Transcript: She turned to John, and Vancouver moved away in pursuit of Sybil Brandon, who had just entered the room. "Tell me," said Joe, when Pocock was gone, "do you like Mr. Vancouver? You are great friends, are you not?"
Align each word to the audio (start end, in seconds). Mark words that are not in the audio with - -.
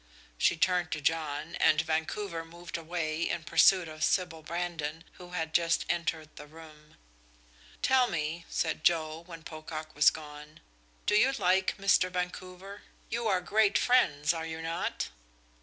She 0.35 0.57
turned 0.57 0.89
to 0.93 0.99
John, 0.99 1.53
and 1.59 1.79
Vancouver 1.79 2.43
moved 2.43 2.75
away 2.75 3.29
in 3.29 3.43
pursuit 3.43 3.87
of 3.87 4.03
Sybil 4.03 4.41
Brandon, 4.41 5.03
who 5.19 5.33
had 5.33 5.53
just 5.53 5.85
entered 5.89 6.35
the 6.37 6.47
room. 6.47 6.97
"Tell 7.83 8.07
me," 8.07 8.43
said 8.49 8.83
Joe, 8.83 9.21
when 9.27 9.43
Pocock 9.43 9.93
was 9.93 10.09
gone, 10.09 10.59
"do 11.05 11.13
you 11.13 11.33
like 11.33 11.77
Mr. 11.77 12.09
Vancouver? 12.09 12.81
You 13.11 13.27
are 13.27 13.41
great 13.41 13.77
friends, 13.77 14.33
are 14.33 14.47
you 14.47 14.59
not?" 14.59 15.09